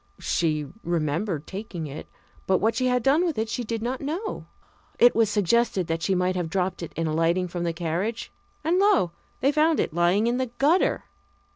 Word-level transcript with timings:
She 0.17 0.65
remembered 0.83 1.45
taking 1.45 1.85
it, 1.85 2.07
but 2.47 2.57
what 2.57 2.73
she 2.73 2.87
had 2.87 3.03
done 3.03 3.23
with 3.23 3.37
it 3.37 3.47
she 3.49 3.63
did 3.63 3.83
not 3.83 4.01
know. 4.01 4.47
It 4.97 5.13
was 5.15 5.29
suggested 5.29 5.85
that 5.85 6.01
she 6.01 6.15
might 6.15 6.35
have 6.35 6.49
dropped 6.49 6.81
it 6.81 6.91
in 6.93 7.05
alighting 7.05 7.47
from 7.47 7.65
the 7.65 7.71
carriage. 7.71 8.31
And 8.63 8.79
lo! 8.79 9.11
they 9.41 9.51
found 9.51 9.79
it 9.79 9.93
lying 9.93 10.25
in 10.25 10.37
the 10.37 10.47
gutter. 10.57 11.03